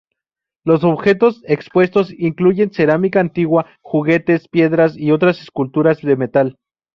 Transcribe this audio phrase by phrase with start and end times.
[0.63, 6.57] Los objetos expuestos incluyen cerámica antigua, juguetes, piedras y otras esculturas de metal.